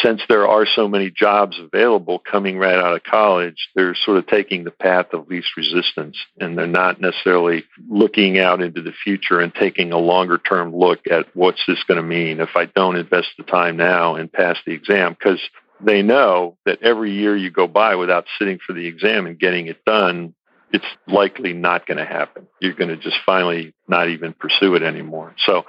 [0.00, 4.26] since there are so many jobs available coming right out of college, they're sort of
[4.26, 9.40] taking the path of least resistance and they're not necessarily looking out into the future
[9.40, 12.96] and taking a longer term look at what's this going to mean if I don't
[12.96, 15.40] invest the time now and pass the exam because
[15.80, 19.66] they know that every year you go by without sitting for the exam and getting
[19.66, 20.34] it done,
[20.72, 22.46] it's likely not going to happen.
[22.60, 25.34] You're going to just finally not even pursue it anymore.
[25.44, 25.66] So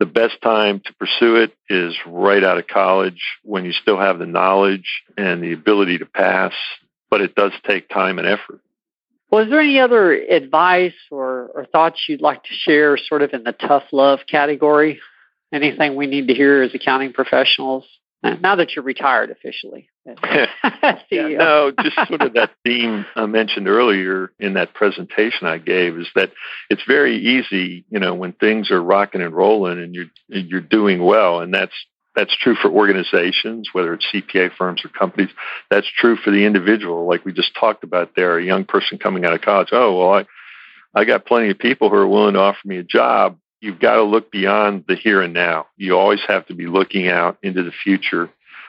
[0.00, 4.18] the best time to pursue it is right out of college when you still have
[4.18, 6.52] the knowledge and the ability to pass,
[7.10, 8.60] but it does take time and effort.
[9.30, 13.32] Well, is there any other advice or, or thoughts you'd like to share, sort of
[13.32, 15.00] in the tough love category?
[15.52, 17.84] Anything we need to hear as accounting professionals?
[18.24, 19.90] Uh, now that you're retired officially.
[21.10, 25.98] yeah, no, just sort of that theme I mentioned earlier in that presentation I gave
[25.98, 26.32] is that
[26.70, 31.04] it's very easy, you know, when things are rocking and rolling and you're you're doing
[31.04, 31.74] well, and that's
[32.16, 35.30] that's true for organizations, whether it's CPA firms or companies.
[35.70, 39.24] That's true for the individual, like we just talked about there, a young person coming
[39.24, 39.68] out of college.
[39.72, 40.26] Oh, well, I
[40.98, 43.96] I got plenty of people who are willing to offer me a job you've got
[43.96, 45.66] to look beyond the here and now.
[45.78, 48.28] You always have to be looking out into the future,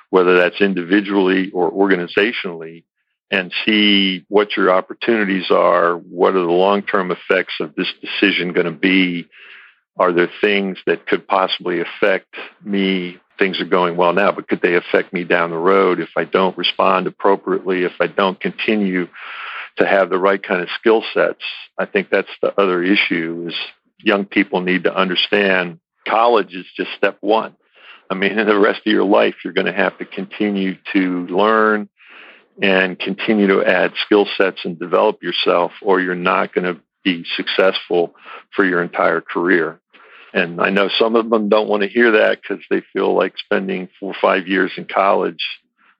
[0.09, 2.85] whether that's individually or organizationally,
[3.29, 5.97] and see what your opportunities are.
[5.97, 9.27] What are the long term effects of this decision going to be?
[9.97, 13.19] Are there things that could possibly affect me?
[13.37, 16.23] Things are going well now, but could they affect me down the road if I
[16.23, 19.07] don't respond appropriately, if I don't continue
[19.77, 21.43] to have the right kind of skill sets?
[21.77, 23.55] I think that's the other issue is
[23.99, 27.55] young people need to understand college is just step one.
[28.09, 31.25] I mean, in the rest of your life, you're going to have to continue to
[31.27, 31.89] learn
[32.61, 37.25] and continue to add skill sets and develop yourself, or you're not going to be
[37.35, 38.15] successful
[38.55, 39.79] for your entire career.
[40.33, 43.37] And I know some of them don't want to hear that because they feel like
[43.37, 45.43] spending four or five years in college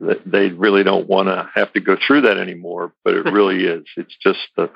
[0.01, 2.93] that they really don't want to have to go through that anymore.
[3.03, 3.85] But it really is.
[3.97, 4.69] It's just the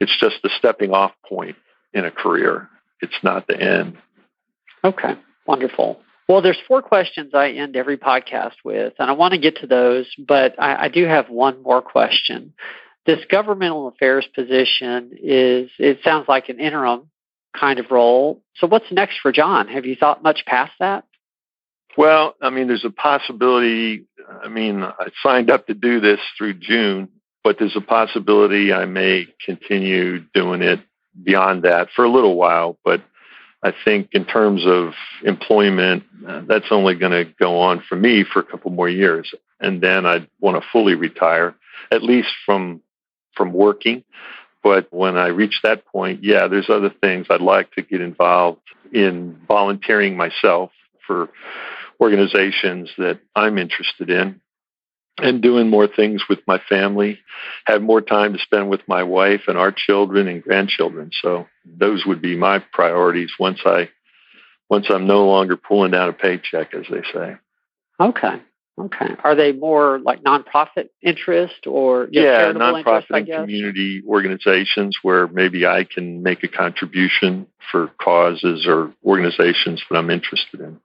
[0.00, 1.56] it's just the stepping off point
[1.96, 2.68] in a career.
[3.00, 3.96] It's not the end.
[4.84, 6.00] Okay, wonderful.
[6.28, 9.66] Well, there's four questions I end every podcast with, and I want to get to
[9.66, 12.52] those, but I, I do have one more question.
[13.06, 17.08] This governmental affairs position is, it sounds like an interim
[17.58, 18.42] kind of role.
[18.56, 19.68] So, what's next for John?
[19.68, 21.04] Have you thought much past that?
[21.96, 24.04] Well, I mean, there's a possibility.
[24.42, 27.08] I mean, I signed up to do this through June,
[27.44, 30.80] but there's a possibility I may continue doing it
[31.22, 32.78] beyond that for a little while.
[32.84, 33.02] But
[33.62, 34.92] I think in terms of
[35.24, 39.34] employment, uh, that's only going to go on for me for a couple more years,
[39.60, 41.54] and then I'd want to fully retire,
[41.90, 42.80] at least from
[43.34, 44.02] from working.
[44.62, 48.62] But when I reach that point, yeah, there's other things I'd like to get involved
[48.92, 50.70] in volunteering myself
[51.06, 51.28] for
[52.00, 54.40] organizations that I'm interested in
[55.18, 57.18] and doing more things with my family,
[57.66, 61.10] have more time to spend with my wife and our children and grandchildren.
[61.22, 63.90] So those would be my priorities once I
[64.68, 67.36] once I'm no longer pulling down a paycheck, as they say.
[68.00, 68.40] Okay.
[68.78, 69.08] Okay.
[69.24, 75.66] Are they more like nonprofit interest or yeah, nonprofit interest, and community organizations where maybe
[75.66, 80.78] I can make a contribution for causes or organizations that I'm interested in.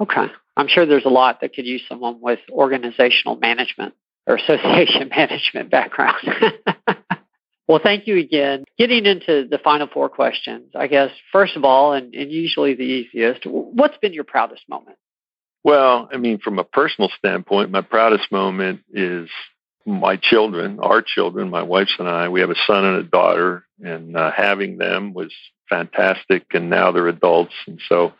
[0.00, 0.26] Okay.
[0.56, 3.94] I'm sure there's a lot that could use someone with organizational management
[4.26, 6.16] or association management background.
[7.68, 8.64] well, thank you again.
[8.78, 12.82] Getting into the final four questions, I guess, first of all, and, and usually the
[12.82, 14.96] easiest, what's been your proudest moment?
[15.64, 19.30] Well, I mean, from a personal standpoint, my proudest moment is
[19.86, 22.28] my children, our children, my wife's and I.
[22.28, 25.32] We have a son and a daughter, and uh, having them was
[25.68, 26.44] fantastic.
[26.52, 28.12] And now they're adults, and so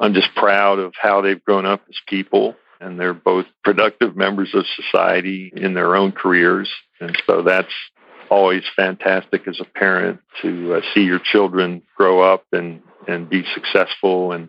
[0.00, 2.56] I'm just proud of how they've grown up as people.
[2.80, 6.70] And they're both productive members of society in their own careers.
[6.98, 7.72] And so that's
[8.30, 13.44] always fantastic as a parent to uh, see your children grow up and, and be
[13.52, 14.32] successful.
[14.32, 14.48] And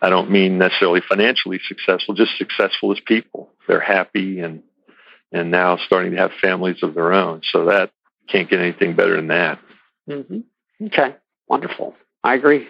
[0.00, 3.50] I don't mean necessarily financially successful, just successful as people.
[3.68, 4.62] They're happy and,
[5.30, 7.42] and now starting to have families of their own.
[7.52, 7.90] So that
[8.28, 9.58] can't get anything better than that.
[10.08, 10.86] Mm-hmm.
[10.86, 11.16] Okay.
[11.48, 11.94] Wonderful.
[12.24, 12.68] I agree.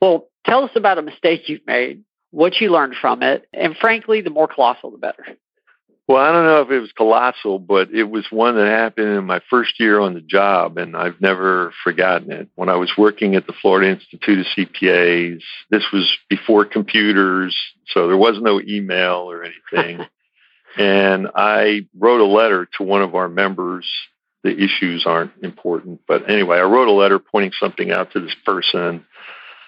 [0.00, 4.20] Well, tell us about a mistake you've made, what you learned from it, and frankly,
[4.20, 5.24] the more colossal, the better.
[6.06, 9.24] Well, I don't know if it was colossal, but it was one that happened in
[9.24, 12.48] my first year on the job, and I've never forgotten it.
[12.56, 15.40] When I was working at the Florida Institute of CPAs,
[15.70, 20.04] this was before computers, so there was no email or anything.
[20.76, 23.88] and I wrote a letter to one of our members.
[24.42, 28.34] The issues aren't important, but anyway, I wrote a letter pointing something out to this
[28.44, 29.06] person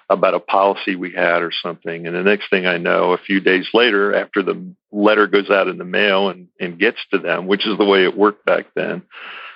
[0.09, 2.07] about a policy we had or something.
[2.07, 5.69] And the next thing I know, a few days later, after the letter goes out
[5.69, 8.67] in the mail and, and gets to them, which is the way it worked back
[8.75, 9.03] then,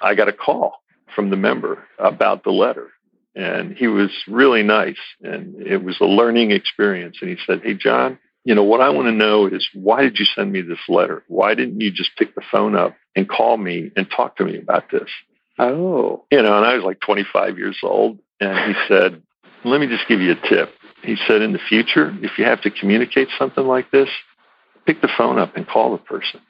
[0.03, 0.82] I got a call
[1.14, 2.88] from the member about the letter.
[3.34, 7.18] And he was really nice and it was a learning experience.
[7.20, 10.18] And he said, Hey, John, you know, what I want to know is why did
[10.18, 11.22] you send me this letter?
[11.28, 14.59] Why didn't you just pick the phone up and call me and talk to me
[14.59, 15.09] about this?
[15.59, 16.24] Oh.
[16.32, 18.18] You know, and I was like 25 years old.
[18.40, 19.22] And he said,
[19.64, 20.72] let me just give you a tip.
[21.02, 24.08] He said, in the future, if you have to communicate something like this,
[24.86, 26.40] pick the phone up and call the person.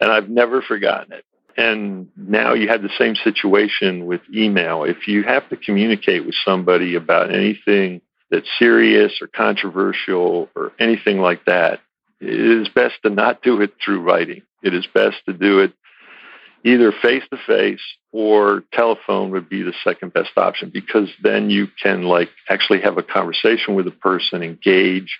[0.00, 1.24] And I've never forgotten it.
[1.56, 4.84] And now you have the same situation with email.
[4.84, 8.00] If you have to communicate with somebody about anything
[8.30, 11.80] that's serious or controversial or anything like that,
[12.20, 14.42] it is best to not do it through writing.
[14.62, 15.72] It is best to do it
[16.64, 17.80] either face to face
[18.12, 22.98] or telephone would be the second best option because then you can like actually have
[22.98, 25.18] a conversation with the person, engage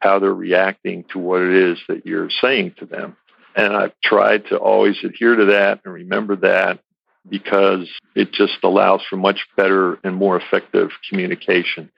[0.00, 3.16] how they're reacting to what it is that you're saying to them.
[3.54, 6.80] And I've tried to always adhere to that and remember that
[7.28, 11.90] because it just allows for much better and more effective communication.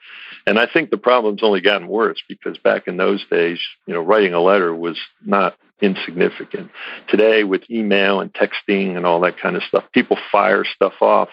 [0.47, 4.01] And I think the problem's only gotten worse because back in those days, you know,
[4.01, 6.71] writing a letter was not insignificant.
[7.09, 11.29] Today, with email and texting and all that kind of stuff, people fire stuff off.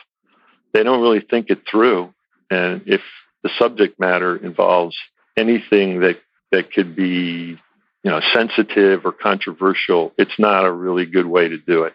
[0.73, 2.13] They don't really think it through.
[2.49, 3.01] And if
[3.43, 4.97] the subject matter involves
[5.37, 6.19] anything that,
[6.51, 7.59] that could be
[8.03, 11.93] you know, sensitive or controversial, it's not a really good way to do it.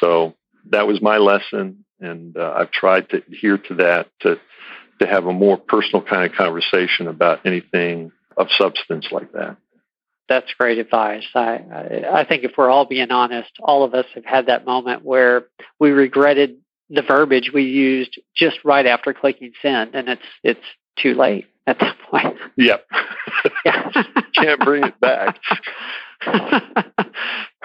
[0.00, 0.34] So
[0.70, 4.38] that was my lesson, and uh, I've tried to adhere to that to
[5.00, 9.56] to have a more personal kind of conversation about anything of substance like that
[10.30, 11.26] that's great advice.
[11.34, 15.04] I, I think if we're all being honest, all of us have had that moment
[15.04, 15.46] where
[15.80, 16.56] we regretted
[16.88, 20.64] the verbiage we used just right after clicking send, and it's it's
[20.96, 22.36] too late at that point.
[22.56, 22.86] Yep.
[24.34, 25.40] Can't bring it back.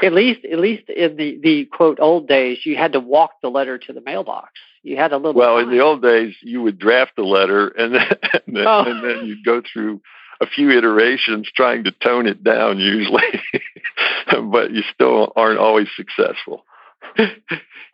[0.01, 3.49] at least at least in the the quote old days you had to walk the
[3.49, 5.65] letter to the mailbox you had a little well time.
[5.65, 8.07] in the old days you would draft the letter and then,
[8.45, 8.83] and then, oh.
[8.85, 9.99] and then you'd go through
[10.41, 13.23] a few iterations trying to tone it down usually,
[14.51, 16.65] but you still aren't always successful.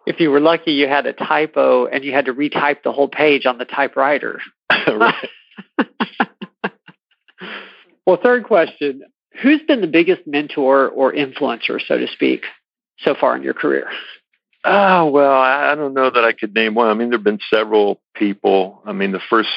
[0.05, 3.07] if you were lucky, you had a typo and you had to retype the whole
[3.07, 4.41] page on the typewriter.
[8.05, 9.03] well, third question
[9.41, 12.43] Who's been the biggest mentor or influencer, so to speak,
[12.99, 13.87] so far in your career?
[14.63, 16.87] Oh, well, I don't know that I could name one.
[16.87, 18.81] I mean, there have been several people.
[18.85, 19.49] I mean, the first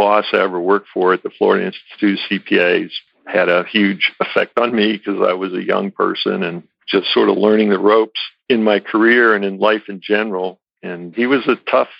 [0.00, 2.90] boss I ever worked for at the Florida Institute of CPAs
[3.26, 7.28] had a huge effect on me because I was a young person and just sort
[7.28, 10.58] of learning the ropes in my career and in life in general.
[10.82, 11.90] And he was a tough,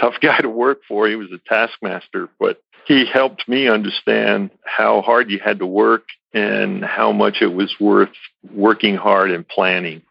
[0.00, 1.06] tough guy to work for.
[1.06, 6.02] He was a taskmaster, but he helped me understand how hard you had to work
[6.34, 8.10] and how much it was worth
[8.52, 10.02] working hard and planning.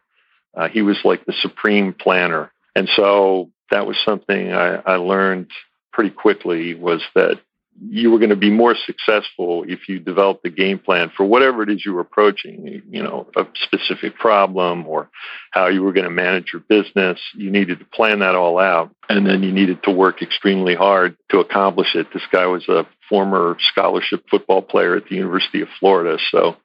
[0.54, 2.50] Uh, he was like the supreme planner.
[2.74, 5.50] And so that was something I, I learned
[5.96, 7.40] pretty quickly was that
[7.80, 11.62] you were going to be more successful if you developed a game plan for whatever
[11.62, 15.08] it is you were approaching, you know, a specific problem or
[15.52, 17.18] how you were going to manage your business.
[17.34, 18.94] You needed to plan that all out.
[19.08, 22.08] And then you needed to work extremely hard to accomplish it.
[22.12, 26.18] This guy was a former scholarship football player at the University of Florida.
[26.30, 26.56] So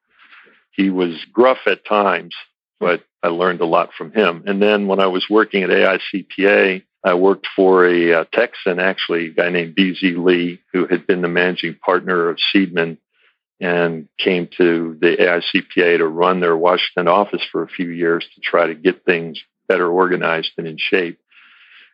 [0.71, 2.35] he was gruff at times,
[2.81, 4.43] but I learned a lot from him.
[4.45, 9.27] And then when I was working at AICPA, I worked for a uh, Texan, actually,
[9.27, 12.97] a guy named BZ Lee, who had been the managing partner of Seidman
[13.59, 18.41] and came to the AICPA to run their Washington office for a few years to
[18.41, 21.19] try to get things better organized and in shape.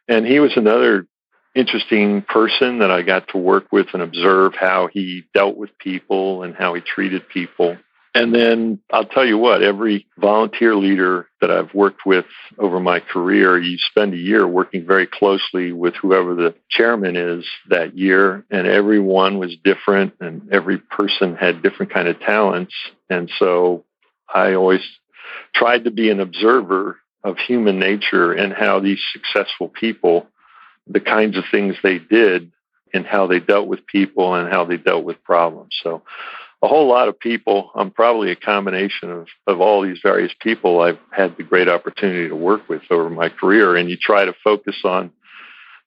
[0.08, 1.08] And he was another
[1.54, 6.44] interesting person that I got to work with and observe how he dealt with people
[6.44, 7.78] and how he treated people.
[8.18, 12.26] And then I'll tell you what, every volunteer leader that I've worked with
[12.58, 17.46] over my career, you spend a year working very closely with whoever the chairman is
[17.70, 18.44] that year.
[18.50, 22.74] And everyone was different and every person had different kind of talents.
[23.08, 23.86] And so
[24.34, 24.82] I always
[25.54, 30.26] tried to be an observer of human nature and how these successful people,
[30.88, 32.52] the kinds of things they did
[32.96, 35.76] and how they dealt with people and how they dealt with problems.
[35.84, 36.02] So
[36.62, 37.72] a whole lot of people.
[37.76, 42.30] I'm probably a combination of, of all these various people I've had the great opportunity
[42.30, 43.76] to work with over my career.
[43.76, 45.12] And you try to focus on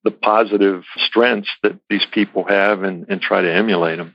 [0.05, 4.15] the positive strengths that these people have and, and try to emulate them.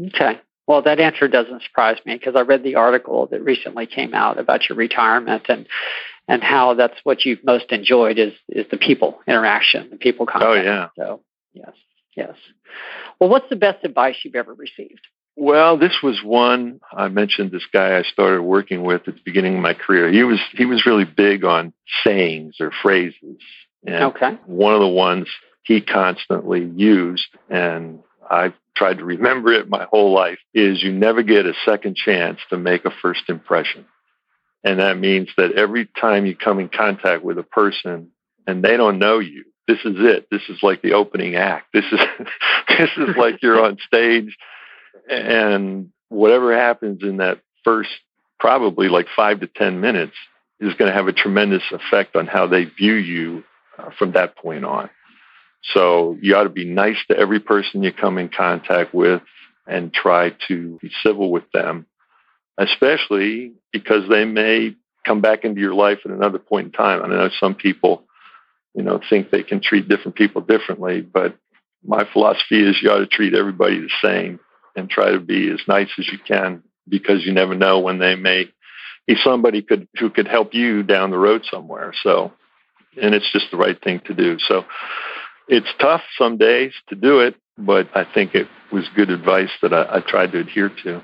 [0.00, 0.40] Okay.
[0.66, 4.38] Well, that answer doesn't surprise me because I read the article that recently came out
[4.38, 5.66] about your retirement and
[6.26, 10.32] and how that's what you've most enjoyed is is the people interaction, the people oh,
[10.32, 10.56] contact.
[10.56, 10.88] Oh yeah.
[10.96, 11.20] So
[11.52, 11.72] yes,
[12.16, 12.34] yes.
[13.20, 15.06] Well, what's the best advice you've ever received?
[15.36, 17.50] Well, this was one I mentioned.
[17.50, 20.10] This guy I started working with at the beginning of my career.
[20.12, 21.72] He was he was really big on
[22.04, 23.38] sayings or phrases.
[23.84, 24.38] And okay.
[24.46, 25.28] One of the ones
[25.64, 31.22] he constantly used, and I've tried to remember it my whole life, is you never
[31.22, 33.86] get a second chance to make a first impression.
[34.62, 38.10] And that means that every time you come in contact with a person
[38.46, 40.28] and they don't know you, this is it.
[40.30, 41.66] This is like the opening act.
[41.72, 42.00] This is
[42.78, 44.36] this is like you're on stage
[45.08, 47.90] and whatever happens in that first
[48.38, 50.14] probably like five to 10 minutes
[50.60, 53.44] is going to have a tremendous effect on how they view you
[53.78, 54.90] uh, from that point on.
[55.72, 59.22] So you ought to be nice to every person you come in contact with
[59.66, 61.86] and try to be civil with them,
[62.58, 64.76] especially because they may
[65.06, 67.02] come back into your life at another point in time.
[67.02, 68.04] I know some people,
[68.74, 71.36] you know, think they can treat different people differently, but
[71.82, 74.38] my philosophy is you ought to treat everybody the same
[74.76, 78.14] and try to be as nice as you can because you never know when they
[78.14, 78.48] may
[79.06, 81.92] be somebody could who could help you down the road somewhere.
[82.02, 82.32] So,
[83.00, 84.38] and it's just the right thing to do.
[84.38, 84.64] So,
[85.48, 89.72] it's tough some days to do it, but I think it was good advice that
[89.72, 91.02] I, I tried to adhere to.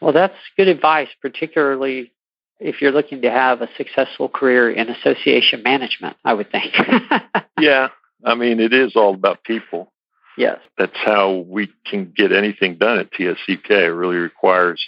[0.00, 2.12] Well, that's good advice, particularly
[2.60, 6.16] if you're looking to have a successful career in association management.
[6.24, 6.74] I would think.
[7.60, 7.88] yeah,
[8.24, 9.92] I mean, it is all about people.
[10.36, 10.58] Yes.
[10.76, 13.70] That's how we can get anything done at TSCPA.
[13.70, 14.84] It really requires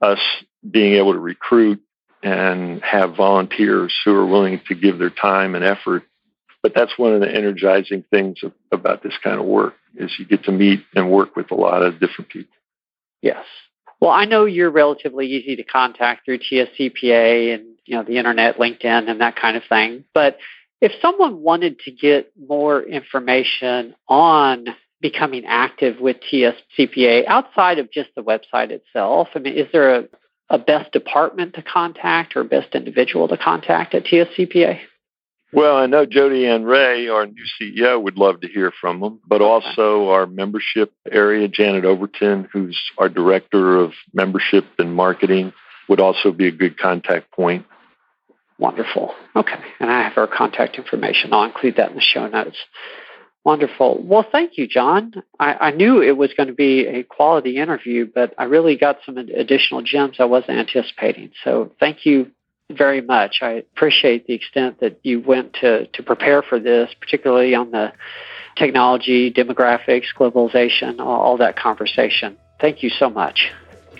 [0.00, 0.20] us
[0.68, 1.80] being able to recruit
[2.22, 6.04] and have volunteers who are willing to give their time and effort.
[6.62, 8.38] But that's one of the energizing things
[8.70, 11.82] about this kind of work is you get to meet and work with a lot
[11.82, 12.54] of different people.
[13.22, 13.44] Yes.
[14.00, 18.56] Well, I know you're relatively easy to contact through TSCPA and you know the internet,
[18.56, 20.04] LinkedIn, and that kind of thing.
[20.14, 20.38] But
[20.80, 24.66] if someone wanted to get more information on
[25.00, 30.04] becoming active with TSCPA outside of just the website itself, I mean, is there a,
[30.48, 34.80] a best department to contact or best individual to contact at TSCPA?
[35.52, 39.20] Well, I know Jodi Ann Ray, our new CEO, would love to hear from them,
[39.26, 45.52] but also our membership area, Janet Overton, who's our director of membership and marketing,
[45.88, 47.66] would also be a good contact point.
[48.60, 49.14] Wonderful.
[49.34, 49.58] Okay.
[49.80, 51.32] And I have her contact information.
[51.32, 52.58] I'll include that in the show notes.
[53.42, 54.02] Wonderful.
[54.04, 55.14] Well, thank you, John.
[55.38, 58.98] I, I, knew it was going to be a quality interview, but I really got
[59.06, 61.30] some additional gems I wasn't anticipating.
[61.42, 62.32] So thank you
[62.70, 63.38] very much.
[63.40, 67.94] I appreciate the extent that you went to, to prepare for this, particularly on the
[68.56, 72.36] technology, demographics, globalization, all, all that conversation.
[72.60, 73.50] Thank you so much.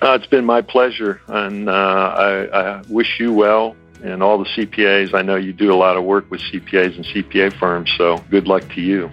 [0.02, 4.44] Uh, it's been my pleasure, and uh, I, I wish you well and all the
[4.44, 5.14] CPAs.
[5.14, 8.46] I know you do a lot of work with CPAs and CPA firms, so good
[8.46, 9.10] luck to you.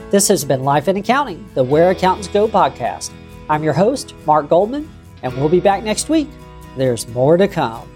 [0.10, 3.12] This has been Life in Accounting, the Where Accountants Go podcast.
[3.50, 4.90] I'm your host, Mark Goldman,
[5.24, 6.30] and we'll be back next week.
[6.78, 7.88] There's more to come.